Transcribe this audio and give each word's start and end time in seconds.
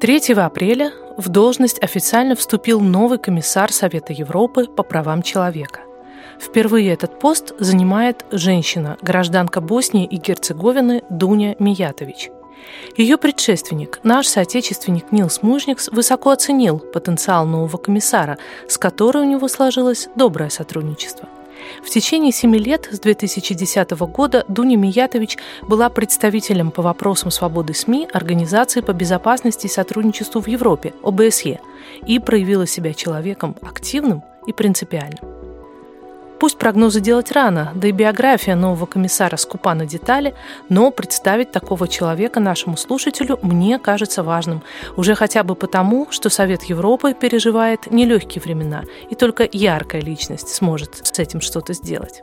Третьего 0.00 0.46
апреля 0.46 0.94
в 1.18 1.28
должность 1.28 1.82
официально 1.82 2.34
вступил 2.34 2.80
новый 2.80 3.18
комиссар 3.18 3.70
Совета 3.70 4.14
Европы 4.14 4.64
по 4.64 4.82
правам 4.82 5.22
человека. 5.22 5.80
Впервые 6.40 6.90
этот 6.94 7.18
пост 7.18 7.52
занимает 7.58 8.24
женщина, 8.30 8.96
гражданка 9.02 9.60
Боснии 9.60 10.06
и 10.06 10.16
Герцеговины 10.16 11.02
Дуня 11.10 11.54
Миятович. 11.58 12.30
Ее 12.96 13.18
предшественник, 13.18 14.00
наш 14.02 14.26
соотечественник 14.26 15.12
Нилс 15.12 15.42
Мужникс, 15.42 15.90
высоко 15.90 16.30
оценил 16.30 16.78
потенциал 16.78 17.44
нового 17.44 17.76
комиссара, 17.76 18.38
с 18.68 18.78
которой 18.78 19.24
у 19.24 19.28
него 19.28 19.48
сложилось 19.48 20.08
доброе 20.16 20.48
сотрудничество– 20.48 21.28
в 21.82 21.90
течение 21.90 22.32
семи 22.32 22.58
лет, 22.58 22.88
с 22.90 23.00
2010 23.00 23.90
года, 23.90 24.44
Дуня 24.48 24.76
Миятович 24.76 25.38
была 25.62 25.88
представителем 25.88 26.70
по 26.70 26.82
вопросам 26.82 27.30
свободы 27.30 27.74
СМИ 27.74 28.08
Организации 28.12 28.80
по 28.80 28.92
безопасности 28.92 29.66
и 29.66 29.70
сотрудничеству 29.70 30.40
в 30.40 30.48
Европе, 30.48 30.94
ОБСЕ, 31.02 31.60
и 32.06 32.18
проявила 32.18 32.66
себя 32.66 32.94
человеком 32.94 33.56
активным 33.62 34.22
и 34.46 34.52
принципиальным. 34.52 35.39
Пусть 36.40 36.56
прогнозы 36.56 37.00
делать 37.00 37.32
рано, 37.32 37.70
да 37.74 37.88
и 37.88 37.92
биография 37.92 38.56
нового 38.56 38.86
комиссара 38.86 39.36
скупа 39.36 39.74
на 39.74 39.84
детали, 39.84 40.34
но 40.70 40.90
представить 40.90 41.52
такого 41.52 41.86
человека 41.86 42.40
нашему 42.40 42.78
слушателю 42.78 43.38
мне 43.42 43.78
кажется 43.78 44.22
важным, 44.22 44.62
уже 44.96 45.14
хотя 45.14 45.42
бы 45.42 45.54
потому, 45.54 46.08
что 46.10 46.30
Совет 46.30 46.62
Европы 46.62 47.12
переживает 47.12 47.90
нелегкие 47.90 48.40
времена, 48.40 48.84
и 49.10 49.14
только 49.14 49.46
яркая 49.52 50.00
личность 50.00 50.48
сможет 50.48 51.06
с 51.06 51.18
этим 51.18 51.42
что-то 51.42 51.74
сделать. 51.74 52.22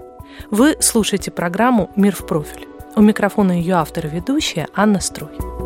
Вы 0.49 0.77
слушаете 0.81 1.29
программу 1.29 1.91
«Мир 1.95 2.15
в 2.15 2.25
профиль». 2.25 2.67
У 2.95 3.01
микрофона 3.01 3.51
ее 3.51 3.75
автор 3.75 4.07
и 4.07 4.09
ведущая 4.09 4.67
Анна 4.73 4.99
Струй. 4.99 5.56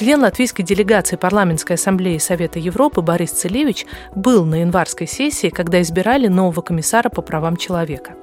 Член 0.00 0.22
латвийской 0.22 0.62
делегации 0.62 1.16
Парламентской 1.16 1.74
ассамблеи 1.74 2.16
Совета 2.16 2.58
Европы 2.58 3.02
Борис 3.02 3.32
Целевич 3.32 3.84
был 4.16 4.46
на 4.46 4.62
январской 4.62 5.06
сессии, 5.06 5.50
когда 5.50 5.82
избирали 5.82 6.26
нового 6.26 6.62
комиссара 6.62 7.10
по 7.10 7.20
правам 7.20 7.58
человека. 7.58 8.14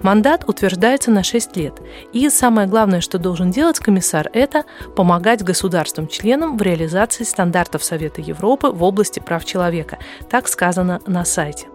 Мандат 0.00 0.48
утверждается 0.48 1.10
на 1.10 1.22
6 1.22 1.54
лет. 1.58 1.82
И 2.14 2.30
самое 2.30 2.66
главное, 2.66 3.02
что 3.02 3.18
должен 3.18 3.50
делать 3.50 3.78
комиссар, 3.78 4.30
это 4.32 4.64
помогать 4.96 5.44
государствам-членам 5.44 6.56
в 6.56 6.62
реализации 6.62 7.24
стандартов 7.24 7.84
Совета 7.84 8.22
Европы 8.22 8.68
в 8.68 8.82
области 8.82 9.20
прав 9.20 9.44
человека. 9.44 9.98
Так 10.30 10.48
сказано 10.48 11.02
на 11.06 11.26
сайте. 11.26 11.66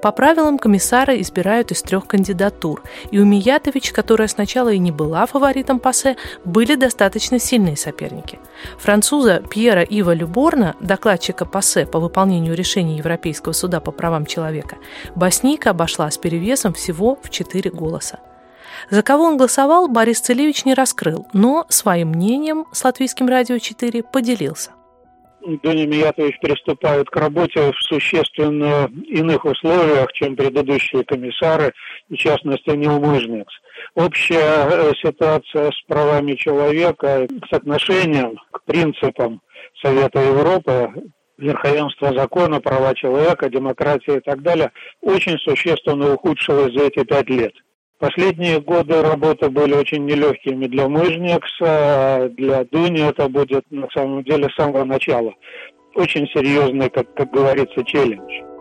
По 0.00 0.12
правилам 0.12 0.58
комиссара 0.58 1.20
избирают 1.20 1.70
из 1.70 1.82
трех 1.82 2.06
кандидатур, 2.06 2.82
и 3.10 3.18
у 3.18 3.24
Миятович, 3.24 3.92
которая 3.92 4.28
сначала 4.28 4.70
и 4.70 4.78
не 4.78 4.90
была 4.90 5.26
фаворитом 5.26 5.78
ПАСЕ, 5.78 6.16
были 6.44 6.74
достаточно 6.74 7.38
сильные 7.38 7.76
соперники. 7.76 8.38
Француза 8.78 9.42
Пьера 9.48 9.82
Ива 9.82 10.14
Люборна, 10.14 10.76
докладчика 10.80 11.44
ПАСЕ 11.44 11.86
по 11.86 12.00
выполнению 12.00 12.54
решений 12.54 12.96
Европейского 12.96 13.52
суда 13.52 13.80
по 13.80 13.92
правам 13.92 14.26
человека, 14.26 14.76
боснийка 15.14 15.70
обошла 15.70 16.10
с 16.10 16.18
перевесом 16.18 16.72
всего 16.74 17.18
в 17.22 17.30
4 17.30 17.70
голоса. 17.70 18.18
За 18.90 19.02
кого 19.02 19.24
он 19.24 19.36
голосовал, 19.36 19.88
Борис 19.88 20.20
Целевич 20.20 20.64
не 20.64 20.74
раскрыл, 20.74 21.26
но 21.32 21.66
своим 21.68 22.08
мнением 22.08 22.66
с 22.72 22.84
Латвийским 22.84 23.28
радио 23.28 23.58
4 23.58 24.02
поделился. 24.02 24.72
Дуня 25.44 25.86
Миятович 25.86 26.38
приступает 26.40 27.10
к 27.10 27.16
работе 27.16 27.72
в 27.72 27.82
существенно 27.82 28.90
иных 29.08 29.44
условиях, 29.44 30.12
чем 30.12 30.36
предыдущие 30.36 31.04
комиссары, 31.04 31.72
в 32.08 32.14
частности, 32.14 32.70
Неумыжникс. 32.70 33.52
Общая 33.94 34.68
э, 34.70 34.92
ситуация 35.02 35.70
с 35.70 35.82
правами 35.86 36.34
человека, 36.34 37.26
с 37.50 37.52
отношением 37.52 38.38
к 38.52 38.62
принципам 38.64 39.40
Совета 39.82 40.20
Европы, 40.20 40.92
верховенство 41.38 42.12
закона, 42.16 42.60
права 42.60 42.94
человека, 42.94 43.50
демократия 43.50 44.18
и 44.18 44.20
так 44.20 44.42
далее, 44.42 44.70
очень 45.00 45.38
существенно 45.38 46.14
ухудшилась 46.14 46.72
за 46.72 46.84
эти 46.86 47.04
пять 47.04 47.28
лет. 47.28 47.52
Последние 48.02 48.60
годы 48.60 49.00
работы 49.00 49.48
были 49.48 49.74
очень 49.74 50.04
нелегкими 50.04 50.66
для 50.66 50.88
Мыжникса, 50.88 52.32
для 52.36 52.64
Дуни 52.64 53.00
это 53.00 53.28
будет 53.28 53.64
на 53.70 53.88
самом 53.94 54.24
деле 54.24 54.48
с 54.48 54.56
самого 54.56 54.82
начала. 54.82 55.32
Очень 55.94 56.26
серьезный, 56.26 56.90
как, 56.90 57.14
как 57.14 57.30
говорится, 57.30 57.84
челлендж. 57.84 58.51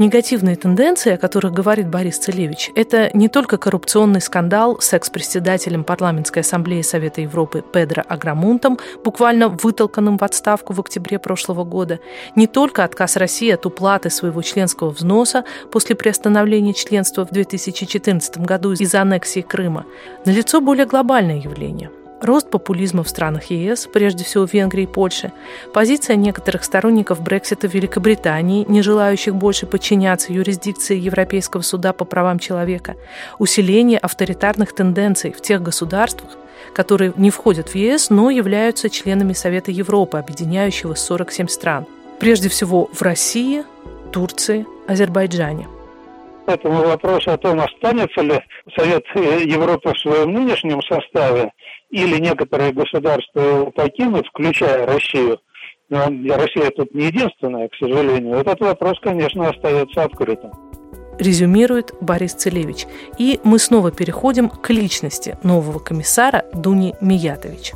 Негативные 0.00 0.56
тенденции, 0.56 1.12
о 1.12 1.18
которых 1.18 1.52
говорит 1.52 1.86
Борис 1.86 2.16
Целевич, 2.16 2.70
это 2.74 3.10
не 3.12 3.28
только 3.28 3.58
коррупционный 3.58 4.22
скандал 4.22 4.80
с 4.80 4.94
экс-председателем 4.94 5.84
Парламентской 5.84 6.38
ассамблеи 6.38 6.80
Совета 6.80 7.20
Европы 7.20 7.62
Педро 7.62 8.02
Аграмунтом, 8.08 8.78
буквально 9.04 9.50
вытолканным 9.50 10.16
в 10.16 10.24
отставку 10.24 10.72
в 10.72 10.80
октябре 10.80 11.18
прошлого 11.18 11.64
года, 11.64 12.00
не 12.34 12.46
только 12.46 12.84
отказ 12.84 13.16
России 13.16 13.50
от 13.50 13.66
уплаты 13.66 14.08
своего 14.08 14.40
членского 14.40 14.88
взноса 14.88 15.44
после 15.70 15.94
приостановления 15.94 16.72
членства 16.72 17.26
в 17.26 17.30
2014 17.30 18.38
году 18.38 18.72
из-за 18.72 19.02
аннексии 19.02 19.42
Крыма, 19.42 19.84
налицо 20.24 20.62
более 20.62 20.86
глобальное 20.86 21.36
явление– 21.36 21.90
рост 22.20 22.50
популизма 22.50 23.02
в 23.02 23.08
странах 23.08 23.50
ЕС, 23.50 23.88
прежде 23.92 24.24
всего 24.24 24.46
в 24.46 24.52
Венгрии 24.52 24.84
и 24.84 24.86
Польше, 24.86 25.32
позиция 25.72 26.16
некоторых 26.16 26.64
сторонников 26.64 27.20
Брексита 27.20 27.68
в 27.68 27.74
Великобритании, 27.74 28.64
не 28.68 28.82
желающих 28.82 29.34
больше 29.34 29.66
подчиняться 29.66 30.32
юрисдикции 30.32 30.98
Европейского 30.98 31.62
суда 31.62 31.92
по 31.92 32.04
правам 32.04 32.38
человека, 32.38 32.96
усиление 33.38 33.98
авторитарных 33.98 34.74
тенденций 34.74 35.32
в 35.32 35.40
тех 35.40 35.62
государствах, 35.62 36.36
которые 36.74 37.12
не 37.16 37.30
входят 37.30 37.70
в 37.70 37.74
ЕС, 37.74 38.10
но 38.10 38.30
являются 38.30 38.90
членами 38.90 39.32
Совета 39.32 39.70
Европы, 39.70 40.18
объединяющего 40.18 40.94
47 40.94 41.48
стран. 41.48 41.86
Прежде 42.18 42.48
всего 42.48 42.90
в 42.92 43.02
России, 43.02 43.64
Турции, 44.12 44.66
Азербайджане– 44.86 45.68
этому 46.50 46.82
вопросу 46.82 47.30
о 47.30 47.38
том, 47.38 47.60
останется 47.60 48.20
ли 48.20 48.40
Совет 48.76 49.04
Европы 49.14 49.92
в 49.94 49.98
своем 49.98 50.32
нынешнем 50.32 50.80
составе 50.82 51.52
или 51.90 52.18
некоторые 52.18 52.72
государства 52.72 53.40
его 53.40 53.70
покинут, 53.70 54.26
включая 54.26 54.86
Россию, 54.86 55.38
но 55.88 56.04
Россия 56.36 56.70
тут 56.70 56.94
не 56.94 57.06
единственная, 57.06 57.68
к 57.68 57.74
сожалению, 57.74 58.36
этот 58.36 58.60
вопрос, 58.60 58.98
конечно, 59.02 59.48
остается 59.48 60.04
открытым. 60.04 60.52
Резюмирует 61.18 61.92
Борис 62.00 62.32
Целевич. 62.32 62.86
И 63.18 63.40
мы 63.44 63.58
снова 63.58 63.90
переходим 63.90 64.48
к 64.48 64.70
личности 64.70 65.36
нового 65.42 65.78
комиссара 65.80 66.44
Дуни 66.54 66.94
Миятович. 67.00 67.72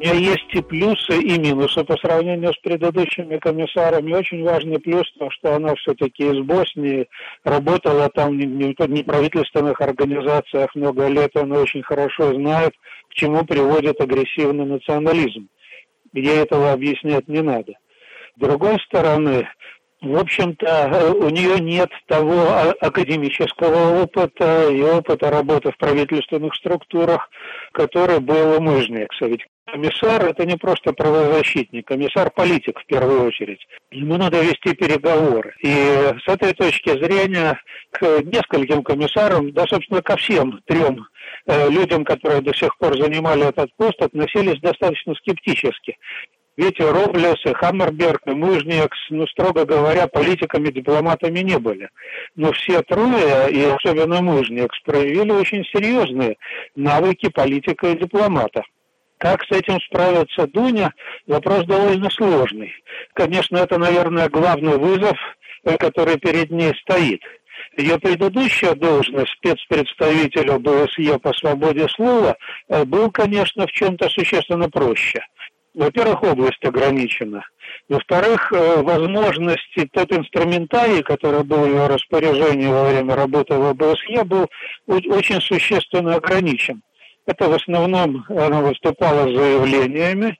Меня 0.00 0.14
есть 0.14 0.46
и 0.54 0.62
плюсы, 0.62 1.20
и 1.20 1.38
минусы 1.38 1.84
по 1.84 1.94
сравнению 1.98 2.54
с 2.54 2.58
предыдущими 2.62 3.36
комиссарами. 3.36 4.14
Очень 4.14 4.42
важный 4.44 4.80
плюс, 4.80 5.04
то, 5.18 5.28
что 5.30 5.54
она 5.54 5.74
все-таки 5.74 6.22
из 6.22 6.38
Боснии, 6.38 7.06
работала 7.44 8.08
там 8.08 8.30
в 8.30 8.34
неправительственных 8.34 9.78
организациях 9.82 10.74
много 10.74 11.06
лет, 11.08 11.36
она 11.36 11.58
очень 11.58 11.82
хорошо 11.82 12.32
знает, 12.32 12.72
к 13.10 13.12
чему 13.12 13.44
приводит 13.44 14.00
агрессивный 14.00 14.64
национализм. 14.64 15.48
Ей 16.14 16.38
этого 16.38 16.72
объяснять 16.72 17.28
не 17.28 17.42
надо. 17.42 17.74
С 18.36 18.40
другой 18.40 18.78
стороны, 18.86 19.46
в 20.00 20.16
общем-то, 20.16 21.14
у 21.20 21.28
нее 21.28 21.60
нет 21.60 21.90
того 22.06 22.72
академического 22.80 24.02
опыта 24.02 24.70
и 24.70 24.80
опыта 24.82 25.30
работы 25.30 25.72
в 25.72 25.76
правительственных 25.76 26.54
структурах, 26.54 27.28
который 27.72 28.20
был 28.20 28.56
у 28.56 28.60
Мыжникса. 28.60 29.26
Ведь 29.26 29.44
комиссар– 29.66 30.24
это 30.30 30.46
не 30.46 30.56
просто 30.56 30.92
правозащитник, 30.92 31.86
комиссар– 31.86 32.30
политик 32.34 32.80
в 32.80 32.86
первую 32.86 33.26
очередь. 33.26 33.60
Ему 33.90 34.16
надо 34.16 34.40
вести 34.40 34.74
переговоры. 34.74 35.54
И 35.62 35.68
с 35.68 36.26
этой 36.26 36.54
точки 36.54 36.90
зрения 36.90 37.60
к 37.90 38.22
нескольким 38.22 38.82
комиссарам, 38.82 39.52
да, 39.52 39.66
собственно, 39.66 40.00
ко 40.00 40.16
всем 40.16 40.60
трем 40.64 41.06
э, 41.46 41.68
людям, 41.68 42.04
которые 42.04 42.40
до 42.40 42.54
сих 42.54 42.76
пор 42.78 42.96
занимали 42.98 43.46
этот 43.46 43.70
пост, 43.76 44.00
относились 44.00 44.60
достаточно 44.60 45.14
скептически. 45.14 45.98
Ведь 46.56 46.80
Роблес, 46.80 47.38
и 47.46 47.52
Хаммерберг, 47.52 48.22
и 48.26 48.32
Мужникс, 48.32 48.98
ну, 49.10 49.26
строго 49.28 49.64
говоря, 49.64 50.08
политиками-дипломатами 50.08 51.40
не 51.40 51.58
были. 51.58 51.88
Но 52.34 52.52
все 52.52 52.82
трое, 52.82 53.50
и 53.50 53.64
особенно 53.64 54.20
Мужникс, 54.20 54.78
проявили 54.84 55.30
очень 55.30 55.64
серьезные 55.64 56.36
навыки 56.74 57.28
политика 57.30 57.88
и 57.88 57.98
дипломата. 57.98 58.62
Как 59.18 59.42
с 59.44 59.50
этим 59.50 59.78
справится 59.80 60.46
Дуня, 60.48 60.92
вопрос 61.26 61.66
довольно 61.66 62.10
сложный. 62.10 62.72
Конечно, 63.14 63.58
это, 63.58 63.78
наверное, 63.78 64.28
главный 64.28 64.76
вызов, 64.76 65.16
который 65.78 66.18
перед 66.18 66.50
ней 66.50 66.74
стоит. 66.82 67.22
Ее 67.76 67.98
предыдущая 67.98 68.74
должность 68.74 69.32
спецпредставителя 69.32 70.58
БСЕ 70.58 71.18
по 71.18 71.32
свободе 71.34 71.86
слова 71.88 72.36
э, 72.68 72.84
был, 72.84 73.10
конечно, 73.10 73.66
в 73.66 73.70
чем-то 73.70 74.08
существенно 74.08 74.68
проще– 74.68 75.20
во-первых, 75.74 76.22
область 76.22 76.64
ограничена. 76.64 77.44
Во-вторых, 77.88 78.52
э, 78.52 78.82
возможности, 78.82 79.88
тот 79.92 80.12
инструментарий, 80.12 81.02
который 81.02 81.44
был 81.44 81.58
в 81.58 81.68
его 81.68 81.88
распоряжении 81.88 82.66
во 82.66 82.88
время 82.88 83.14
работы 83.14 83.54
в 83.54 83.66
ОБСЕ, 83.66 84.24
был 84.24 84.48
очень 84.86 85.40
существенно 85.40 86.16
ограничен. 86.16 86.82
Это 87.26 87.48
в 87.48 87.54
основном 87.54 88.24
она 88.28 88.60
выступала 88.60 89.28
с 89.28 89.36
заявлениями, 89.36 90.36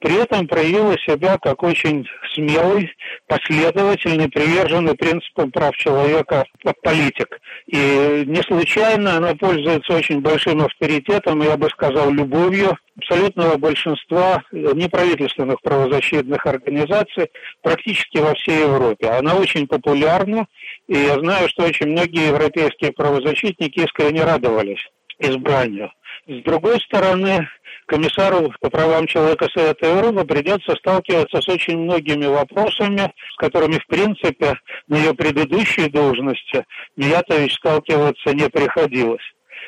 при 0.00 0.22
этом 0.22 0.46
проявила 0.46 0.96
себя 0.98 1.38
как 1.38 1.62
очень 1.62 2.06
смелый, 2.34 2.90
последовательный, 3.26 4.28
приверженный 4.28 4.94
принципам 4.94 5.50
прав 5.50 5.76
человека 5.76 6.44
политик. 6.82 7.40
И 7.66 8.24
не 8.26 8.42
случайно 8.42 9.16
она 9.16 9.34
пользуется 9.34 9.94
очень 9.94 10.20
большим 10.20 10.62
авторитетом, 10.62 11.42
я 11.42 11.56
бы 11.56 11.68
сказал, 11.70 12.12
любовью 12.12 12.76
абсолютного 12.96 13.56
большинства 13.56 14.44
неправительственных 14.52 15.60
правозащитных 15.62 16.46
организаций 16.46 17.30
практически 17.62 18.18
во 18.18 18.34
всей 18.34 18.60
Европе. 18.60 19.08
Она 19.08 19.34
очень 19.34 19.66
популярна, 19.66 20.46
и 20.86 20.94
я 20.96 21.18
знаю, 21.18 21.48
что 21.48 21.64
очень 21.64 21.88
многие 21.88 22.28
европейские 22.28 22.92
правозащитники 22.92 23.80
искренне 23.80 24.22
радовались 24.22 24.86
избранию. 25.18 25.90
С 26.26 26.42
другой 26.44 26.80
стороны, 26.80 27.48
комиссару 27.92 28.50
по 28.60 28.70
правам 28.70 29.06
человека 29.06 29.48
Совета 29.54 29.86
Европы 29.86 30.24
придется 30.24 30.74
сталкиваться 30.76 31.42
с 31.42 31.48
очень 31.48 31.78
многими 31.78 32.24
вопросами, 32.24 33.12
с 33.34 33.36
которыми, 33.36 33.78
в 33.78 33.86
принципе, 33.86 34.58
на 34.88 34.96
ее 34.96 35.12
предыдущей 35.12 35.90
должности 35.90 36.64
Миятович 36.96 37.54
сталкиваться 37.56 38.32
не 38.32 38.48
приходилось. 38.48 39.22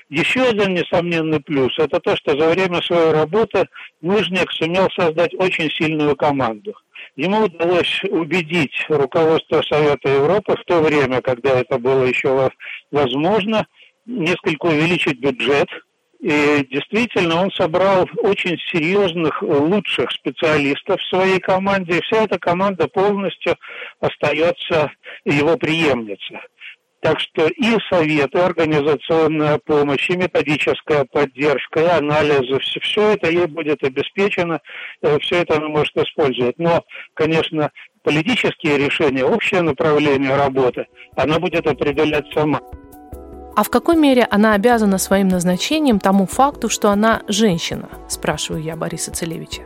Еще 0.09 0.41
один 0.41 0.73
несомненный 0.75 1.41
плюс– 1.41 1.73
это 1.79 2.00
то, 2.00 2.17
что 2.17 2.38
за 2.38 2.49
время 2.49 2.81
своей 2.81 3.12
работы 3.12 3.67
Мыжник 4.00 4.50
сумел 4.53 4.88
создать 4.99 5.35
очень 5.35 5.70
сильную 5.70 6.17
команду. 6.17 6.73
Ему 7.17 7.44
удалось 7.44 8.03
убедить 8.05 8.87
руководство 8.88 9.62
Совета 9.62 10.09
Европы 10.09 10.56
в 10.56 10.65
то 10.65 10.81
время, 10.81 11.20
когда 11.20 11.61
это 11.61 11.79
было 11.79 12.05
еще 12.05 12.50
возможно, 12.91 13.67
несколько 14.06 14.67
увеличить 14.67 15.20
бюджет– 15.20 15.69
и 16.25 16.67
действительно, 16.71 17.43
он 17.43 17.50
собрал 17.50 18.09
очень 18.17 18.56
серьезных, 18.73 19.43
лучших 19.43 20.11
специалистов 20.11 20.99
в 20.99 21.09
своей 21.11 21.38
команде, 21.38 21.99
и 21.99 22.00
вся 22.00 22.25
эта 22.25 22.38
команда 22.38 22.88
полностью 22.88 23.56
остается 24.00 24.91
его 25.26 25.59
преемницей. 25.59 26.38
Так 27.00 27.21
что 27.21 27.47
и 27.49 27.76
советы, 27.91 28.38
организационная 28.38 29.59
помощь, 29.59 30.09
и 30.09 30.17
методическая 30.17 31.05
поддержка, 31.05 31.81
и 31.81 31.88
анализы, 31.88 32.59
все, 32.59 32.81
все 32.81 33.09
это 33.11 33.31
ей 33.31 33.44
будет 33.44 33.85
обеспечено, 33.85 34.61
э, 35.03 35.19
все 35.19 35.43
это 35.43 35.59
она 35.59 35.69
может 35.69 35.94
использовать. 35.94 36.59
Но, 36.59 36.82
конечно, 37.12 37.70
политические 38.03 38.79
решения, 38.79 39.27
общее 39.27 39.61
направление 39.61 40.35
работы, 40.35 40.87
она 41.17 41.38
будет 41.38 41.67
определять 41.67 42.32
сама. 42.32 42.62
А 43.56 43.62
в 43.62 43.71
какой 43.71 43.97
мере 43.97 44.27
она 44.31 44.55
обязана 44.55 44.99
своим 44.99 45.29
назначением 45.29 46.01
тому 46.01 46.27
факту, 46.27 46.69
что 46.69 46.91
она 46.91 47.23
женщина, 47.29 47.89
спрашиваю 48.09 48.62
я 48.62 48.75
Бориса 48.75 49.12
Целевича. 49.12 49.62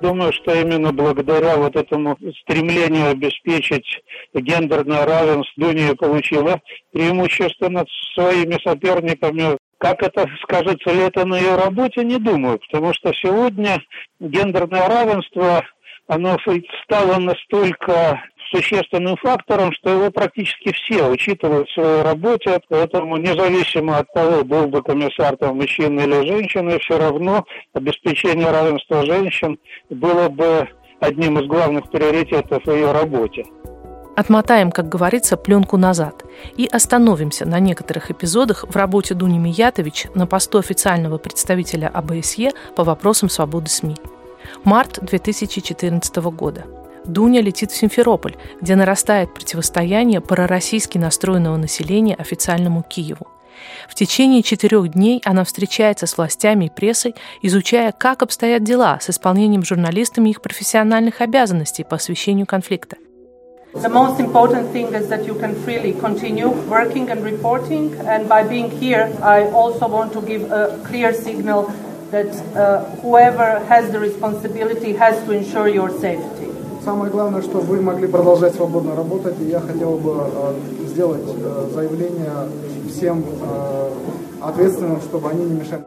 Думаю, 0.00 0.32
что 0.32 0.54
именно 0.54 0.92
благодаря 0.92 1.56
вот 1.56 1.76
этому 1.76 2.16
стремлению 2.42 3.10
обеспечить 3.10 4.00
гендерное 4.32 5.04
равенство 5.04 5.52
Дуния 5.56 5.94
получила 5.94 6.60
преимущество 6.92 7.68
над 7.68 7.88
своими 8.14 8.58
соперниками. 8.62 9.58
Как 9.78 10.02
это 10.02 10.26
скажется 10.42 10.90
ли 10.92 11.00
это 11.00 11.26
на 11.26 11.36
ее 11.36 11.56
работе, 11.56 12.04
не 12.04 12.18
думаю, 12.18 12.60
потому 12.60 12.94
что 12.94 13.12
сегодня 13.12 13.82
гендерное 14.20 14.88
равенство 14.88 15.64
оно 16.06 16.38
стало 16.84 17.18
настолько 17.18 18.22
существенным 18.50 19.16
фактором, 19.16 19.72
что 19.72 19.90
его 19.90 20.10
практически 20.10 20.72
все 20.72 21.08
учитывают 21.08 21.68
в 21.68 21.74
своей 21.74 22.02
работе, 22.02 22.60
поэтому 22.68 23.16
независимо 23.16 23.98
от 23.98 24.12
того, 24.12 24.44
был 24.44 24.66
бы 24.68 24.82
комиссар 24.82 25.36
там 25.36 25.56
мужчина 25.56 26.00
или 26.00 26.26
женщина, 26.26 26.78
все 26.78 26.98
равно 26.98 27.44
обеспечение 27.74 28.50
равенства 28.50 29.04
женщин 29.04 29.58
было 29.90 30.28
бы 30.28 30.68
одним 31.00 31.38
из 31.38 31.46
главных 31.46 31.90
приоритетов 31.90 32.64
в 32.64 32.70
ее 32.70 32.92
работе. 32.92 33.44
Отмотаем, 34.16 34.72
как 34.72 34.88
говорится, 34.88 35.36
пленку 35.36 35.76
назад 35.76 36.24
и 36.56 36.66
остановимся 36.66 37.46
на 37.46 37.60
некоторых 37.60 38.10
эпизодах 38.10 38.64
в 38.68 38.74
работе 38.74 39.14
Дуни 39.14 39.38
Миятович 39.38 40.06
на 40.14 40.26
посту 40.26 40.58
официального 40.58 41.18
представителя 41.18 41.86
АБСЕ 41.86 42.50
по 42.74 42.82
вопросам 42.82 43.28
свободы 43.28 43.68
СМИ. 43.68 43.94
Март 44.64 44.98
2014 45.04 46.16
года– 46.16 46.64
Дуня 47.04 47.40
летит 47.40 47.70
в 47.70 47.76
Симферополь, 47.76 48.36
где 48.60 48.76
нарастает 48.76 49.32
противостояние 49.34 50.20
пророссийски 50.20 50.98
настроенного 50.98 51.56
населения 51.56 52.14
официальному 52.14 52.82
Киеву. 52.82 53.26
В 53.88 53.94
течение 53.94 54.42
четырех 54.42 54.88
дней 54.92 55.20
она 55.24 55.44
встречается 55.44 56.06
с 56.06 56.16
властями 56.16 56.66
и 56.66 56.70
прессой, 56.70 57.14
изучая, 57.42 57.92
как 57.92 58.22
обстоят 58.22 58.62
дела 58.62 58.98
с 59.00 59.10
исполнением 59.10 59.64
журналистами 59.64 60.30
их 60.30 60.42
профессиональных 60.42 61.20
обязанностей 61.20 61.84
по 61.84 61.96
освещению 61.96 62.46
конфликта. 62.46 62.96
The 63.74 63.90
most 63.90 64.18
important 64.18 64.72
thing 64.72 64.94
is 64.94 65.08
that 65.08 65.26
you 65.26 65.34
can 65.34 65.54
freely 65.64 65.92
continue 65.92 66.48
working 66.68 67.10
and 67.10 67.22
reporting. 67.22 67.94
And 68.06 68.26
by 68.26 68.42
being 68.42 68.70
here, 68.70 69.12
I 69.22 69.42
also 69.50 69.86
want 69.86 70.12
to 70.14 70.22
give 70.22 70.50
a 70.50 70.78
clear 70.88 71.12
signal 71.12 71.70
that 72.10 72.32
uh, 72.56 72.84
whoever 73.02 73.62
has 73.68 73.90
the 73.90 74.00
responsibility 74.00 74.94
has 74.94 75.22
to 75.24 75.32
ensure 75.32 75.68
your 75.68 75.90
safety. 75.90 76.47
Самое 76.88 77.10
главное, 77.10 77.42
чтобы 77.42 77.66
вы 77.66 77.82
могли 77.82 78.08
продолжать 78.08 78.54
свободно 78.54 78.96
работать, 78.96 79.34
и 79.42 79.44
я 79.44 79.60
хотел 79.60 79.98
бы 79.98 80.24
э, 80.24 80.54
сделать 80.86 81.20
э, 81.26 81.68
заявление 81.74 82.32
всем 82.88 83.22
э, 83.42 83.90
ответственным, 84.40 84.98
чтобы 85.02 85.28
они 85.28 85.44
не 85.44 85.60
мешали. 85.60 85.84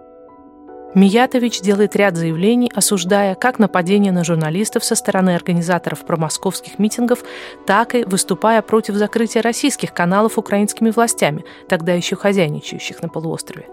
Миятович 0.93 1.61
делает 1.61 1.95
ряд 1.95 2.15
заявлений, 2.15 2.71
осуждая 2.75 3.33
как 3.33 3.57
нападение 3.57 4.11
на 4.11 4.23
журналистов 4.23 4.83
со 4.83 4.93
стороны 4.93 5.33
организаторов 5.33 6.05
промосковских 6.05 6.77
митингов, 6.77 7.23
так 7.65 7.95
и 7.95 8.03
выступая 8.03 8.61
против 8.61 8.93
закрытия 8.93 9.41
российских 9.41 9.95
каналов 9.95 10.37
украинскими 10.37 10.91
властями, 10.91 11.45
тогда 11.67 11.93
еще 11.93 12.15
хозяйничающих 12.15 13.01
на 13.01 13.09
полуострове. 13.09 13.65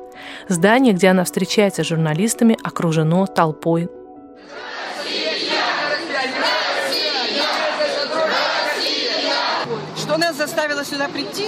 Здание, 0.49 0.95
где 0.95 1.09
она 1.09 1.25
встречается 1.25 1.85
с 1.85 1.89
журналистами, 1.89 2.57
окружено 2.65 3.27
толпой 3.27 3.91
нас 10.49 10.55
заставило 10.55 10.85
сюда 10.85 11.09
прийти, 11.09 11.47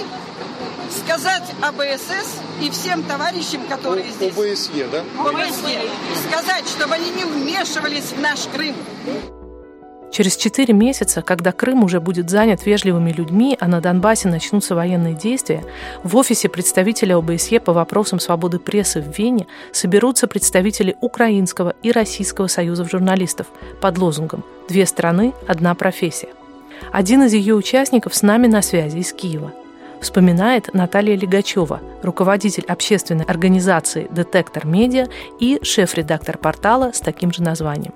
сказать 0.89 1.43
об 1.61 1.79
ОБСС 1.79 2.39
и 2.61 2.69
всем 2.69 3.03
товарищам, 3.03 3.61
которые 3.67 4.05
О, 4.05 4.11
здесь... 4.11 4.37
ОБСЕ, 4.37 4.87
да? 4.91 5.01
ОБСЕ. 5.19 5.81
Сказать, 6.29 6.67
чтобы 6.67 6.95
они 6.95 7.09
не 7.11 7.25
вмешивались 7.25 8.11
в 8.11 8.19
наш 8.19 8.47
Крым. 8.53 8.75
Через 10.11 10.35
четыре 10.35 10.73
месяца, 10.73 11.21
когда 11.21 11.53
Крым 11.53 11.83
уже 11.83 12.01
будет 12.01 12.29
занят 12.29 12.65
вежливыми 12.65 13.11
людьми, 13.11 13.57
а 13.59 13.67
на 13.67 13.79
Донбассе 13.79 14.27
начнутся 14.27 14.75
военные 14.75 15.13
действия, 15.13 15.63
в 16.03 16.17
офисе 16.17 16.49
представителя 16.49 17.15
ОБСЕ 17.17 17.61
по 17.61 17.71
вопросам 17.71 18.19
свободы 18.19 18.59
прессы 18.59 19.01
в 19.01 19.17
Вене 19.17 19.47
соберутся 19.71 20.27
представители 20.27 20.97
Украинского 20.99 21.75
и 21.81 21.91
Российского 21.93 22.47
союзов 22.47 22.91
журналистов 22.91 23.47
под 23.79 23.97
лозунгом 23.97 24.43
«Две 24.67 24.85
страны, 24.85 25.33
одна 25.47 25.75
профессия». 25.75 26.29
Один 26.91 27.23
из 27.23 27.33
ее 27.33 27.55
участников 27.55 28.13
с 28.15 28.21
нами 28.21 28.47
на 28.47 28.61
связи 28.61 28.97
из 28.97 29.13
Киева. 29.13 29.53
Вспоминает 30.01 30.73
Наталья 30.73 31.15
Легачева, 31.15 31.79
руководитель 32.01 32.65
общественной 32.67 33.25
организации 33.25 34.07
«Детектор 34.09 34.65
Медиа» 34.65 35.05
и 35.39 35.59
шеф-редактор 35.63 36.39
портала 36.39 36.91
с 36.91 36.99
таким 36.99 37.31
же 37.31 37.43
названием. 37.43 37.93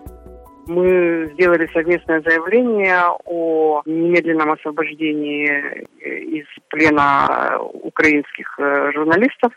Мы 0.68 1.32
сделали 1.34 1.68
совместное 1.74 2.22
заявление 2.22 3.02
о 3.26 3.82
немедленном 3.86 4.52
освобождении 4.52 5.88
из 6.02 6.46
плена 6.70 7.60
украинских 7.60 8.56
э, 8.60 8.92
журналистов. 8.94 9.54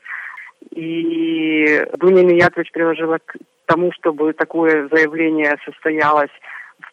И 0.71 1.83
Дуня 1.99 2.25
Миятович 2.25 2.73
приложила 2.73 3.19
к 3.25 3.37
тому, 3.67 3.93
чтобы 3.93 4.33
такое 4.33 4.89
заявление 4.91 5.57
состоялось 5.65 6.31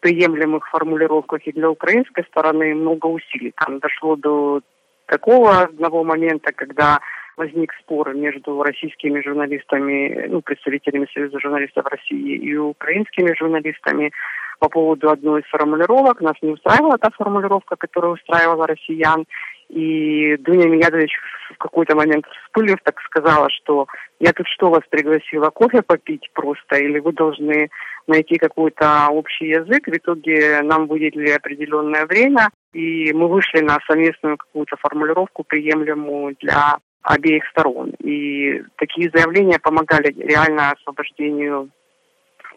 приемлемых 0.06 0.68
формулировках 0.70 1.42
и 1.48 1.52
для 1.52 1.68
украинской 1.68 2.24
стороны 2.26 2.76
много 2.76 3.08
усилий. 3.08 3.54
Там 3.58 3.80
дошло 3.80 4.16
до 4.16 4.62
такого 5.08 5.62
одного 5.62 6.04
момента, 6.04 6.52
когда 6.52 7.00
возник 7.38 7.74
спор 7.82 8.14
между 8.14 8.62
российскими 8.62 9.20
журналистами, 9.24 10.28
ну, 10.30 10.42
представителями 10.42 11.08
Союза 11.12 11.40
журналистов 11.40 11.88
России 11.88 12.36
и 12.36 12.56
украинскими 12.56 13.34
журналистами 13.36 14.12
по 14.60 14.70
поводу 14.70 15.10
одной 15.10 15.42
из 15.42 15.48
формулировок. 15.48 16.22
Нас 16.22 16.36
не 16.44 16.52
устраивала 16.52 17.00
та 17.00 17.10
формулировка, 17.10 17.76
которая 17.76 18.12
устраивала 18.12 18.68
россиян. 18.68 19.26
И 19.70 20.38
Дуня 20.38 20.70
Миядович 20.70 21.18
в 21.56 21.58
какой-то 21.58 21.96
момент 21.96 22.26
вспылив 22.28 22.78
так 22.84 23.02
сказала, 23.02 23.50
что 23.50 23.88
я 24.20 24.32
тут 24.34 24.48
что 24.48 24.70
вас 24.70 24.84
пригласила, 24.88 25.50
кофе 25.50 25.82
попить 25.82 26.30
просто, 26.34 26.76
или 26.76 27.00
вы 27.00 27.12
должны 27.12 27.70
найти 28.08 28.38
какой-то 28.38 29.08
общий 29.10 29.48
язык. 29.48 29.88
В 29.88 29.96
итоге 29.96 30.62
нам 30.62 30.88
выделили 30.88 31.32
определенное 31.32 32.06
время, 32.06 32.50
и 32.74 33.12
мы 33.14 33.28
вышли 33.28 33.62
на 33.62 33.80
совместную 33.88 34.38
какую-то 34.38 34.76
формулировку, 34.78 35.44
приемлемую 35.44 36.36
для 36.42 36.78
обеих 37.02 37.46
сторон. 37.50 37.92
И 38.00 38.64
такие 38.78 39.10
заявления 39.14 39.60
помогали 39.60 40.14
реально 40.18 40.72
освобождению 40.72 41.70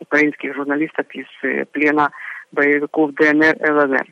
украинских 0.01 0.55
журналистов 0.55 1.07
из 1.13 1.27
э, 1.43 1.65
плена 1.67 2.11
боевиков 2.53 3.13
ДНР, 3.15 3.57
ЛНР. 3.61 4.07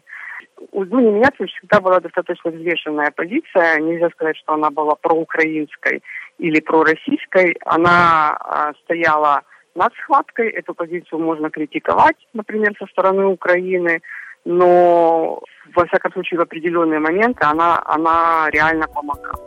У 0.72 0.84
Дуни 0.84 1.10
Миятович 1.10 1.52
всегда 1.52 1.80
была 1.80 2.00
достаточно 2.00 2.50
взвешенная 2.50 3.10
позиция. 3.14 3.78
Нельзя 3.78 4.08
сказать, 4.10 4.36
что 4.36 4.54
она 4.54 4.70
была 4.70 4.94
проукраинской 4.94 6.02
или 6.38 6.60
пророссийской. 6.60 7.56
Она 7.64 8.36
а, 8.40 8.72
стояла 8.84 9.42
над 9.76 9.92
схваткой. 9.94 10.48
Эту 10.48 10.74
позицию 10.74 11.20
можно 11.20 11.50
критиковать, 11.50 12.16
например, 12.32 12.74
со 12.78 12.86
стороны 12.86 13.26
Украины. 13.26 14.00
Но, 14.44 15.42
во 15.74 15.86
всяком 15.86 16.12
случае, 16.12 16.38
в 16.38 16.42
определенные 16.42 17.00
моменты 17.00 17.44
она, 17.44 17.82
она 17.84 18.48
реально 18.50 18.86
помогала. 18.88 19.46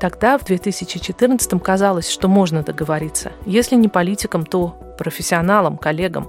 Тогда, 0.00 0.38
в 0.38 0.44
2014 0.44 1.62
казалось, 1.62 2.10
что 2.10 2.28
можно 2.28 2.62
договориться. 2.62 3.32
Если 3.46 3.74
не 3.76 3.88
политикам, 3.88 4.44
то 4.44 4.74
профессионалам, 4.98 5.78
коллегам. 5.78 6.28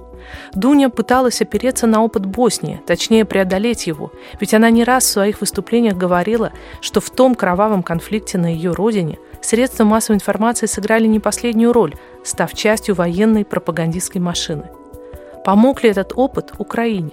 Дуня 0.54 0.88
пыталась 0.88 1.40
опереться 1.40 1.86
на 1.86 2.02
опыт 2.02 2.26
Боснии, 2.26 2.80
точнее 2.86 3.24
преодолеть 3.24 3.86
его, 3.86 4.12
ведь 4.40 4.54
она 4.54 4.70
не 4.70 4.82
раз 4.82 5.04
в 5.04 5.10
своих 5.10 5.40
выступлениях 5.40 5.96
говорила, 5.96 6.52
что 6.80 7.00
в 7.00 7.10
том 7.10 7.34
кровавом 7.34 7.82
конфликте 7.82 8.38
на 8.38 8.46
ее 8.52 8.72
родине 8.72 9.18
средства 9.40 9.84
массовой 9.84 10.16
информации 10.16 10.66
сыграли 10.66 11.06
не 11.06 11.20
последнюю 11.20 11.72
роль, 11.72 11.94
став 12.26 12.52
частью 12.54 12.94
военной 12.94 13.44
пропагандистской 13.44 14.20
машины. 14.20 14.64
Помог 15.44 15.82
ли 15.82 15.90
этот 15.90 16.12
опыт 16.16 16.52
Украине? 16.58 17.10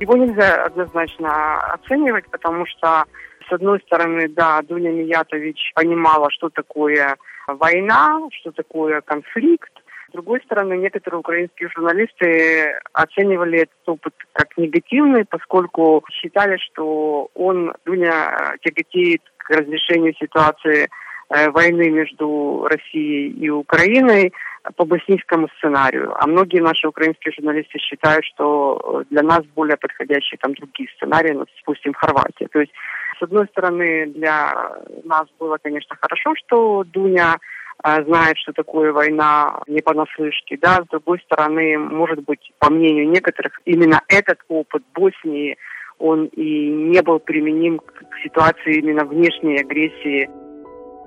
Его 0.00 0.16
нельзя 0.16 0.64
однозначно 0.64 1.60
оценивать, 1.74 2.26
потому 2.30 2.64
что, 2.66 3.04
с 3.48 3.52
одной 3.52 3.80
стороны, 3.80 4.28
да, 4.28 4.62
Дуня 4.62 4.90
Миятович 4.90 5.72
понимала, 5.74 6.30
что 6.30 6.48
такое 6.48 7.16
война, 7.46 8.20
что 8.40 8.52
такое 8.52 9.02
конфликт, 9.02 9.70
с 10.10 10.12
другой 10.12 10.40
стороны, 10.42 10.76
некоторые 10.76 11.20
украинские 11.20 11.68
журналисты 11.68 12.74
оценивали 12.92 13.60
этот 13.60 13.78
опыт 13.86 14.12
как 14.32 14.56
негативный, 14.56 15.24
поскольку 15.24 16.02
считали, 16.10 16.56
что 16.56 17.30
он, 17.34 17.72
Дуня, 17.84 18.56
тяготеет 18.60 19.22
к 19.36 19.50
разрешению 19.50 20.14
ситуации 20.14 20.88
войны 21.30 21.90
между 21.90 22.66
Россией 22.68 23.30
и 23.30 23.48
Украиной 23.48 24.32
по 24.76 24.84
боснийскому 24.84 25.48
сценарию. 25.56 26.14
А 26.18 26.26
многие 26.26 26.60
наши 26.60 26.86
украинские 26.86 27.32
журналисты 27.32 27.78
считают, 27.78 28.24
что 28.26 29.04
для 29.10 29.22
нас 29.22 29.40
более 29.54 29.76
подходящие 29.76 30.38
там 30.38 30.54
другие 30.54 30.88
сценарии, 30.96 31.32
ну, 31.32 31.46
допустим, 31.58 31.94
Хорватия. 31.94 32.48
То 32.48 32.60
есть, 32.60 32.72
с 33.18 33.22
одной 33.22 33.46
стороны, 33.46 34.06
для 34.06 34.72
нас 35.04 35.26
было, 35.38 35.58
конечно, 35.62 35.96
хорошо, 36.00 36.34
что 36.36 36.84
Дуня 36.84 37.38
а, 37.82 38.02
знает, 38.02 38.36
что 38.38 38.52
такое 38.52 38.92
война 38.92 39.62
не 39.66 39.80
понаслышке, 39.80 40.58
да, 40.60 40.82
с 40.84 40.88
другой 40.88 41.20
стороны, 41.20 41.78
может 41.78 42.22
быть, 42.24 42.52
по 42.58 42.70
мнению 42.70 43.08
некоторых, 43.08 43.60
именно 43.64 44.02
этот 44.08 44.40
опыт 44.48 44.82
Боснии, 44.94 45.56
он 45.98 46.26
и 46.26 46.68
не 46.68 47.00
был 47.02 47.18
применим 47.18 47.78
к 47.78 48.04
ситуации 48.22 48.78
именно 48.78 49.04
внешней 49.04 49.60
агрессии 49.60 50.28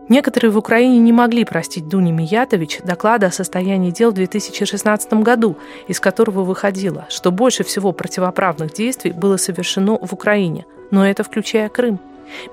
Некоторые 0.10 0.52
в 0.52 0.58
Украине 0.58 1.00
не 1.00 1.14
могли 1.14 1.46
простить 1.46 1.88
Дуне 1.88 2.12
Миятович 2.12 2.82
доклада 2.84 3.28
о 3.28 3.32
состоянии 3.32 3.92
дел 3.92 4.12
в 4.12 4.16
2016 4.16 5.14
году, 5.14 5.58
из 5.88 6.00
которого 6.00 6.44
выходило, 6.44 7.06
что 7.10 7.32
больше 7.32 7.64
всего 7.64 7.94
противоправных 7.94 8.74
действий 8.74 9.12
было 9.12 9.38
совершено 9.38 9.98
в 9.98 10.14
Украине, 10.14 10.66
но 10.92 11.08
это 11.08 11.24
включая 11.24 11.70
Крым. 11.70 12.00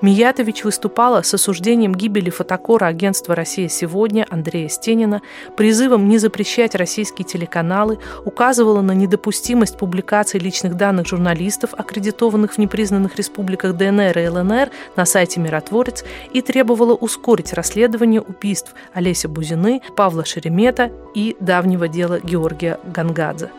Миятович 0.01 0.63
выступала 0.63 1.21
с 1.21 1.33
осуждением 1.33 1.93
гибели 1.93 2.29
фотокора 2.29 2.87
агентства 2.87 3.35
«Россия 3.35 3.67
сегодня» 3.67 4.25
Андрея 4.29 4.69
Стенина, 4.69 5.21
призывом 5.57 6.07
не 6.09 6.17
запрещать 6.17 6.75
российские 6.75 7.25
телеканалы, 7.25 7.99
указывала 8.25 8.81
на 8.81 8.93
недопустимость 8.93 9.77
публикации 9.77 10.39
личных 10.39 10.75
данных 10.75 11.07
журналистов, 11.07 11.73
аккредитованных 11.73 12.53
в 12.53 12.57
непризнанных 12.57 13.15
республиках 13.15 13.75
ДНР 13.75 14.17
и 14.17 14.27
ЛНР 14.27 14.69
на 14.95 15.05
сайте 15.05 15.39
«Миротворец» 15.39 16.03
и 16.33 16.41
требовала 16.41 16.93
ускорить 16.93 17.53
расследование 17.53 18.21
убийств 18.21 18.73
Олеся 18.93 19.29
Бузины, 19.29 19.81
Павла 19.95 20.25
Шеремета 20.25 20.91
и 21.13 21.35
давнего 21.39 21.87
дела 21.87 22.19
Георгия 22.19 22.79
Гангадзе. 22.85 23.49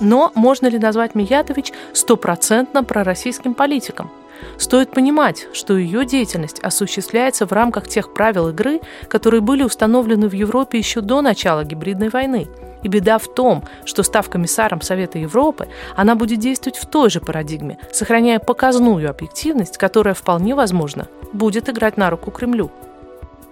Но 0.00 0.30
можно 0.34 0.66
ли 0.68 0.78
назвать 0.78 1.14
Миятович 1.14 1.72
стопроцентно 1.92 2.84
пророссийским 2.84 3.54
политиком? 3.54 4.10
Стоит 4.56 4.92
понимать, 4.92 5.48
что 5.52 5.76
ее 5.76 6.04
деятельность 6.04 6.60
осуществляется 6.60 7.46
в 7.46 7.52
рамках 7.52 7.88
тех 7.88 8.14
правил 8.14 8.50
игры, 8.50 8.80
которые 9.08 9.40
были 9.40 9.64
установлены 9.64 10.28
в 10.28 10.32
Европе 10.32 10.78
еще 10.78 11.00
до 11.00 11.22
начала 11.22 11.64
гибридной 11.64 12.08
войны. 12.08 12.46
И 12.84 12.88
беда 12.88 13.18
в 13.18 13.26
том, 13.26 13.64
что 13.84 14.04
став 14.04 14.30
комиссаром 14.30 14.80
Совета 14.80 15.18
Европы, 15.18 15.66
она 15.96 16.14
будет 16.14 16.38
действовать 16.38 16.78
в 16.78 16.86
той 16.86 17.10
же 17.10 17.20
парадигме, 17.20 17.78
сохраняя 17.92 18.38
показную 18.38 19.10
объективность, 19.10 19.78
которая 19.78 20.14
вполне 20.14 20.54
возможно 20.54 21.08
будет 21.32 21.68
играть 21.68 21.96
на 21.96 22.08
руку 22.08 22.30
Кремлю. 22.30 22.70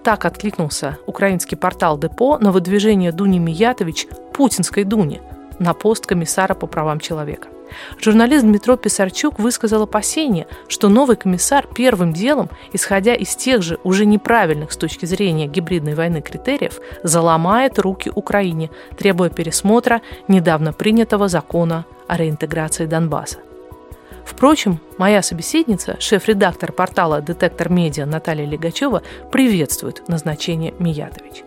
Так 0.03 0.23
откликнулся 0.23 0.97
украинский 1.05 1.57
портал 1.57 1.97
Депо 1.97 2.37
на 2.37 2.53
выдвижение 2.53 3.11
Дуни 3.11 3.39
Миятович 3.39 4.07
путинской 4.31 4.85
Дуни– 4.85 5.21
на 5.59 5.73
пост 5.73 6.05
комиссара 6.05 6.53
по 6.53 6.67
правам 6.67 6.99
человека. 6.99 7.49
Журналист 7.99 8.45
Дмитро 8.45 8.77
Писарчук 8.77 9.39
высказал 9.39 9.83
опасение, 9.83 10.47
что 10.67 10.89
новый 10.89 11.15
комиссар 11.15 11.67
первым 11.67 12.13
делом, 12.13 12.49
исходя 12.73 13.13
из 13.13 13.35
тех 13.35 13.61
же 13.61 13.77
уже 13.83 14.05
неправильных 14.05 14.71
с 14.71 14.77
точки 14.77 15.05
зрения 15.05 15.47
гибридной 15.47 15.95
войны 15.95 16.21
критериев, 16.21 16.79
заломает 17.03 17.79
руки 17.79 18.11
Украине, 18.13 18.69
требуя 18.97 19.29
пересмотра 19.29 20.01
недавно 20.27 20.73
принятого 20.73 21.27
закона 21.27 21.85
о 22.07 22.17
реинтеграции 22.17 22.85
Донбасса. 22.85 23.39
Впрочем, 24.25 24.79
моя 24.97 25.21
собеседница, 25.21 25.95
шеф-редактор 25.99 26.73
портала 26.73 27.21
«Детектор 27.21 27.69
медиа» 27.69 28.05
Наталья 28.05 28.45
Легачева 28.45 29.01
приветствует 29.31 30.07
назначение 30.09 30.73
Миятович 30.79 31.43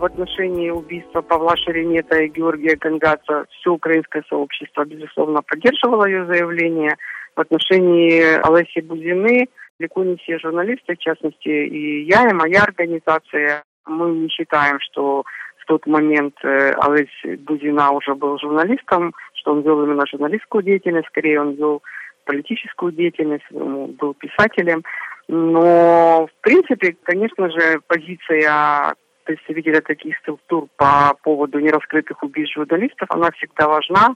в 0.00 0.04
отношении 0.04 0.70
убийства 0.70 1.20
Павла 1.20 1.54
Шеремета 1.56 2.18
и 2.18 2.28
Георгия 2.28 2.76
Гангадзе 2.76 3.44
все 3.50 3.70
украинское 3.70 4.24
сообщество, 4.28 4.84
безусловно, 4.84 5.42
поддерживало 5.42 6.06
ее 6.06 6.24
заявление. 6.24 6.96
В 7.36 7.40
отношении 7.40 8.22
Олеси 8.48 8.80
Бузины 8.80 9.48
далеко 9.78 10.02
не 10.04 10.16
все 10.16 10.38
журналисты, 10.38 10.94
в 10.94 10.98
частности 10.98 11.48
и 11.48 12.04
я, 12.04 12.28
и 12.28 12.32
моя 12.32 12.62
организация, 12.62 13.62
мы 13.86 14.10
не 14.10 14.28
считаем, 14.30 14.78
что 14.80 15.24
в 15.58 15.66
тот 15.66 15.86
момент 15.86 16.34
э, 16.42 16.72
Олесь 16.80 17.38
Бузина 17.40 17.90
уже 17.90 18.14
был 18.14 18.38
журналистом, 18.38 19.12
что 19.34 19.52
он 19.52 19.60
вел 19.60 19.84
именно 19.84 20.06
журналистскую 20.06 20.62
деятельность, 20.62 21.08
скорее 21.08 21.42
он 21.42 21.54
вел 21.54 21.82
политическую 22.24 22.92
деятельность, 22.92 23.44
был 23.50 24.14
писателем. 24.14 24.82
Но, 25.28 26.26
в 26.26 26.42
принципе, 26.42 26.96
конечно 27.04 27.50
же, 27.50 27.80
позиция 27.86 28.94
представителя 29.24 29.80
таких 29.80 30.16
структур 30.18 30.68
по 30.76 31.14
поводу 31.22 31.58
нераскрытых 31.58 32.22
убийств 32.22 32.56
журналистов, 32.56 33.08
она 33.10 33.30
всегда 33.32 33.68
важна. 33.68 34.14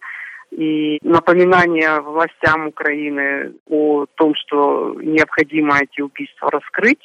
И 0.50 0.98
напоминание 1.02 2.00
властям 2.00 2.68
Украины 2.68 3.54
о 3.68 4.06
том, 4.14 4.34
что 4.36 4.94
необходимо 5.00 5.78
эти 5.80 6.00
убийства 6.00 6.50
раскрыть 6.50 7.00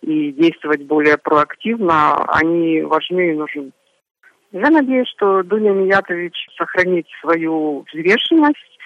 и 0.00 0.32
действовать 0.32 0.82
более 0.82 1.18
проактивно, 1.18 2.24
они 2.28 2.82
важны 2.82 3.32
и 3.32 3.36
нужны. 3.36 3.72
Я 4.52 4.70
надеюсь, 4.70 5.08
что 5.08 5.42
Дуня 5.42 5.72
Миятович 5.72 6.34
сохранит 6.56 7.06
свою 7.20 7.84
взвешенность, 7.86 8.78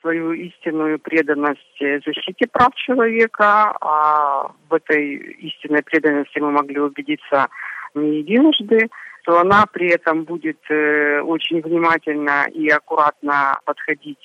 свою 0.00 0.32
истинную 0.32 0.98
преданность 0.98 1.78
защите 1.78 2.46
прав 2.50 2.74
человека. 2.74 3.76
А 3.80 4.50
в 4.68 4.74
этой 4.74 5.16
истинной 5.16 5.82
преданности 5.82 6.38
мы 6.38 6.50
могли 6.50 6.80
убедиться 6.80 7.48
не 7.94 8.18
единожды. 8.18 8.88
В 8.88 9.10
что 9.22 9.38
она 9.38 9.66
при 9.66 9.88
этом 9.88 10.24
будет 10.24 10.58
э, 10.70 11.20
очень 11.20 11.60
внимательно 11.60 12.46
и 12.52 12.68
аккуратно 12.68 13.60
подходить 13.64 14.18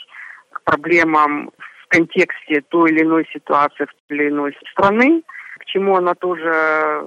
к 0.51 0.62
проблемам 0.63 1.51
в 1.84 1.88
контексте 1.89 2.62
той 2.69 2.91
или 2.91 3.03
иной 3.03 3.27
ситуации 3.31 3.86
в 3.86 3.93
той 4.07 4.17
или 4.17 4.29
иной 4.29 4.57
страны, 4.72 5.24
к 5.60 5.65
чему 5.65 5.95
она 5.95 6.15
тоже 6.15 7.05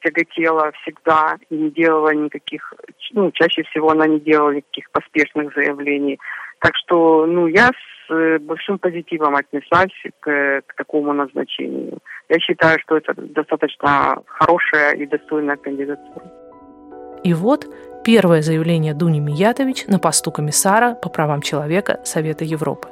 тяготела 0.00 0.72
всегда 0.82 1.36
и 1.50 1.56
не 1.56 1.70
делала 1.70 2.14
никаких, 2.14 2.72
ну, 3.12 3.30
чаще 3.32 3.64
всего 3.64 3.90
она 3.90 4.06
не 4.06 4.20
делала 4.20 4.50
никаких 4.50 4.90
поспешных 4.92 5.52
заявлений. 5.54 6.18
Так 6.60 6.72
что, 6.76 7.26
ну, 7.26 7.48
я 7.48 7.70
с 8.06 8.12
э, 8.12 8.38
большим 8.38 8.78
позитивом 8.78 9.36
отнеслась 9.36 9.92
к, 10.20 10.62
к 10.66 10.74
такому 10.76 11.12
назначению. 11.12 11.98
Я 12.28 12.38
считаю, 12.40 12.78
что 12.80 12.96
это 12.96 13.14
достаточно 13.16 14.22
хорошая 14.26 14.94
и 14.94 15.06
достойная 15.06 15.56
кандидатура. 15.56 16.24
И 17.22 17.34
вот 17.34 17.66
первое 18.04 18.42
заявление 18.42 18.94
Дуни 18.94 19.20
Миятович 19.20 19.86
на 19.86 19.98
посту 19.98 20.30
комиссара 20.30 20.94
по 20.94 21.08
правам 21.08 21.42
человека 21.42 22.00
Совета 22.04 22.44
Европы. 22.44 22.88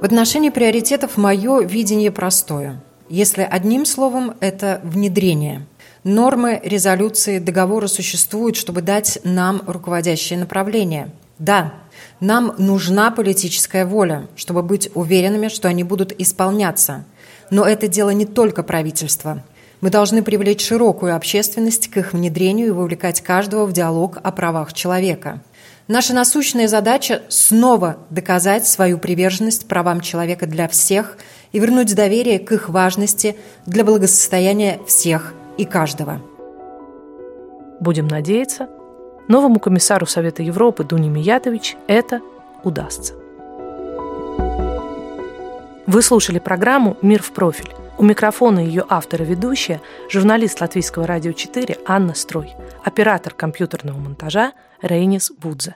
В 0.00 0.04
отношении 0.04 0.50
приоритетов 0.50 1.18
мое 1.18 1.62
видение 1.62 2.10
простое. 2.10 2.80
Если 3.08 3.42
одним 3.42 3.84
словом, 3.84 4.34
это 4.40 4.80
внедрение. 4.84 5.62
Нормы 6.04 6.60
резолюции 6.64 7.38
договора 7.38 7.86
существуют, 7.86 8.56
чтобы 8.56 8.80
дать 8.80 9.18
нам 9.24 9.60
руководящее 9.66 10.38
направление. 10.38 11.10
Да, 11.40 11.72
нам 12.20 12.54
нужна 12.58 13.10
политическая 13.10 13.86
воля, 13.86 14.28
чтобы 14.36 14.62
быть 14.62 14.90
уверенными, 14.94 15.48
что 15.48 15.68
они 15.68 15.82
будут 15.82 16.12
исполняться. 16.20 17.04
Но 17.50 17.64
это 17.64 17.88
дело 17.88 18.10
не 18.10 18.26
только 18.26 18.62
правительства. 18.62 19.42
Мы 19.80 19.88
должны 19.88 20.22
привлечь 20.22 20.62
широкую 20.62 21.16
общественность 21.16 21.88
к 21.88 21.96
их 21.96 22.12
внедрению 22.12 22.68
и 22.68 22.72
вовлекать 22.72 23.22
каждого 23.22 23.64
в 23.64 23.72
диалог 23.72 24.18
о 24.22 24.30
правах 24.32 24.74
человека. 24.74 25.40
Наша 25.88 26.12
насущная 26.12 26.68
задача– 26.68 27.22
снова 27.30 27.96
доказать 28.10 28.66
свою 28.66 28.98
приверженность 28.98 29.66
правам 29.66 30.02
человека 30.02 30.46
для 30.46 30.68
всех 30.68 31.16
и 31.52 31.58
вернуть 31.58 31.94
доверие 31.94 32.38
к 32.38 32.52
их 32.52 32.68
важности 32.68 33.34
для 33.64 33.82
благосостояния 33.82 34.78
всех 34.86 35.32
и 35.56 35.64
каждого. 35.64 36.20
Будем 37.80 38.08
надеяться, 38.08 38.68
новому 39.28 39.58
комиссару 39.58 40.06
Совета 40.06 40.42
Европы 40.42 40.84
Дуне 40.84 41.08
Миятович 41.08 41.76
это 41.86 42.20
удастся. 42.64 43.14
Вы 45.86 46.02
слушали 46.02 46.38
программу 46.38 46.96
«Мир 47.02 47.22
в 47.22 47.32
профиль». 47.32 47.70
У 47.98 48.02
микрофона 48.02 48.60
ее 48.60 48.84
автор 48.88 49.22
и 49.22 49.24
ведущая, 49.26 49.82
журналист 50.08 50.60
Латвийского 50.60 51.06
радио 51.06 51.32
4 51.32 51.78
Анна 51.84 52.14
Строй, 52.14 52.54
оператор 52.82 53.34
компьютерного 53.34 53.98
монтажа 53.98 54.52
Рейнис 54.80 55.30
Будзе. 55.30 55.74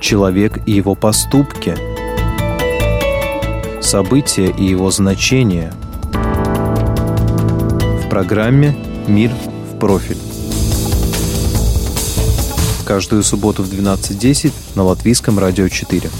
Человек 0.00 0.58
и 0.66 0.72
его 0.72 0.94
поступки. 0.94 1.74
События 3.82 4.50
и 4.50 4.64
его 4.64 4.90
значения. 4.90 5.72
Программе 8.10 8.74
«Мир 9.06 9.30
в 9.70 9.78
профиль». 9.78 10.18
Каждую 12.84 13.22
субботу 13.22 13.62
в 13.62 13.72
12.10 13.72 14.52
на 14.74 14.82
Латвийском 14.82 15.38
радио 15.38 15.68
4. 15.68 16.10